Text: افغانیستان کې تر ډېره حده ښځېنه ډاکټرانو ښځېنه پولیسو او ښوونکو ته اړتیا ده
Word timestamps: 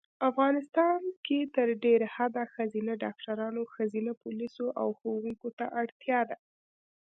افغانیستان 0.29 1.01
کې 1.25 1.39
تر 1.55 1.67
ډېره 1.83 2.07
حده 2.15 2.43
ښځېنه 2.53 2.93
ډاکټرانو 3.03 3.61
ښځېنه 3.73 4.11
پولیسو 4.21 4.65
او 4.81 4.87
ښوونکو 4.99 5.47
ته 5.57 5.65
اړتیا 5.81 6.19
ده 6.29 6.37